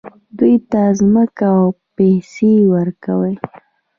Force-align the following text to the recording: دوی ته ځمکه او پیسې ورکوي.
دوی 0.37 0.55
ته 0.71 0.81
ځمکه 0.99 1.45
او 1.59 1.65
پیسې 1.95 2.53
ورکوي. 2.73 3.35